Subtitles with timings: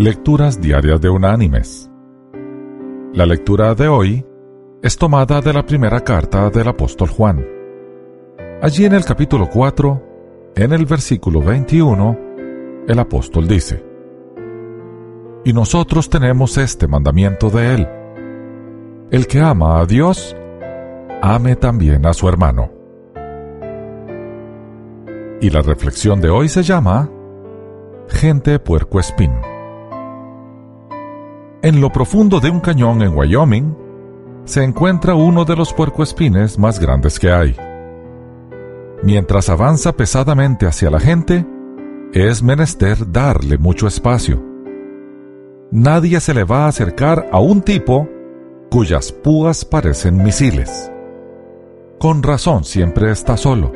[0.00, 1.90] Lecturas Diarias de Unánimes.
[3.12, 4.24] La lectura de hoy
[4.82, 7.46] es tomada de la primera carta del apóstol Juan.
[8.62, 12.18] Allí en el capítulo 4, en el versículo 21,
[12.88, 13.84] el apóstol dice,
[15.44, 17.88] Y nosotros tenemos este mandamiento de él.
[19.10, 20.34] El que ama a Dios,
[21.20, 22.70] ame también a su hermano.
[25.42, 27.10] Y la reflexión de hoy se llama
[28.08, 29.49] Gente puercoespín.
[31.62, 33.76] En lo profundo de un cañón en Wyoming
[34.44, 37.56] se encuentra uno de los puercoespines más grandes que hay.
[39.02, 41.46] Mientras avanza pesadamente hacia la gente,
[42.12, 44.42] es menester darle mucho espacio.
[45.70, 48.08] Nadie se le va a acercar a un tipo
[48.70, 50.90] cuyas púas parecen misiles.
[51.98, 53.72] Con razón siempre está solo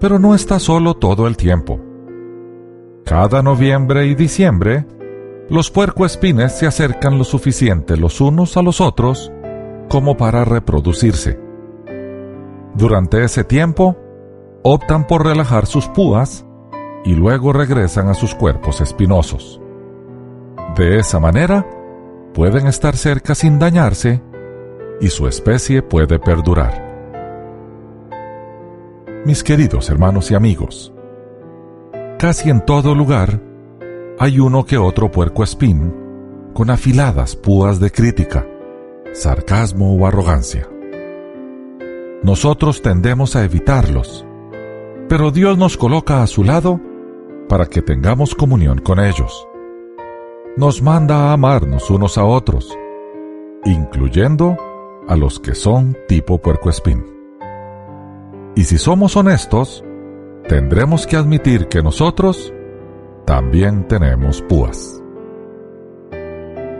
[0.00, 1.80] pero no está solo todo el tiempo.
[3.04, 4.84] Cada noviembre y diciembre,
[5.48, 9.32] los puercoespines se acercan lo suficiente los unos a los otros
[9.88, 11.38] como para reproducirse.
[12.74, 13.96] Durante ese tiempo,
[14.62, 16.44] optan por relajar sus púas
[17.04, 19.60] y luego regresan a sus cuerpos espinosos.
[20.76, 21.66] De esa manera,
[22.34, 24.20] pueden estar cerca sin dañarse
[25.00, 26.86] y su especie puede perdurar
[29.26, 30.92] mis queridos hermanos y amigos.
[32.16, 33.40] Casi en todo lugar
[34.18, 35.92] hay uno que otro puerco espín
[36.54, 38.46] con afiladas púas de crítica,
[39.12, 40.66] sarcasmo o arrogancia.
[42.22, 44.24] Nosotros tendemos a evitarlos,
[45.08, 46.80] pero Dios nos coloca a su lado
[47.46, 49.46] para que tengamos comunión con ellos.
[50.56, 52.74] Nos manda a amarnos unos a otros,
[53.66, 54.56] incluyendo
[55.06, 57.04] a los que son tipo puercoespín.
[58.56, 59.84] Y si somos honestos,
[60.48, 62.54] tendremos que admitir que nosotros
[63.26, 65.02] también tenemos púas.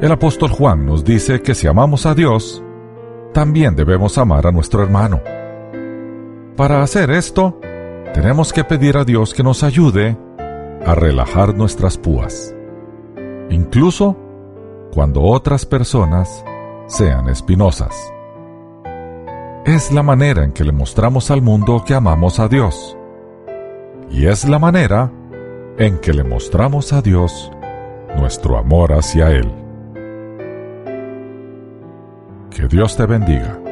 [0.00, 2.62] El apóstol Juan nos dice que si amamos a Dios,
[3.32, 5.20] también debemos amar a nuestro hermano.
[6.56, 7.58] Para hacer esto,
[8.12, 10.16] tenemos que pedir a Dios que nos ayude
[10.84, 12.54] a relajar nuestras púas,
[13.50, 14.16] incluso
[14.92, 16.44] cuando otras personas
[16.86, 18.14] sean espinosas
[19.64, 22.98] es la manera en que le mostramos al mundo que amamos a Dios.
[24.10, 25.10] Y es la manera
[25.78, 27.50] en que le mostramos a Dios
[28.16, 29.50] nuestro amor hacia Él.
[32.50, 33.63] Que Dios te bendiga.